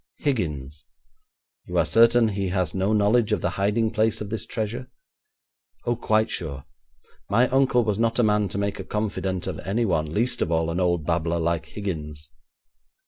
'Higgins.' 0.17 0.85
'You 1.65 1.77
are 1.77 1.85
certain 1.85 2.29
he 2.29 2.47
has 2.47 2.73
no 2.73 2.91
knowledge 2.91 3.31
of 3.31 3.41
the 3.41 3.51
hiding 3.51 3.91
place 3.91 4.19
of 4.19 4.31
this 4.31 4.47
treasure?' 4.47 4.89
'Oh, 5.85 5.95
quite 5.95 6.31
sure. 6.31 6.65
My 7.29 7.47
uncle 7.49 7.83
was 7.83 7.99
not 7.99 8.17
a 8.17 8.23
man 8.23 8.49
to 8.49 8.57
make 8.57 8.79
a 8.79 8.83
confidant 8.83 9.45
of 9.45 9.59
anyone, 9.59 10.11
least 10.11 10.41
of 10.41 10.51
all 10.51 10.71
an 10.71 10.79
old 10.79 11.05
babbler 11.05 11.37
like 11.39 11.67
Higgins.' 11.67 12.31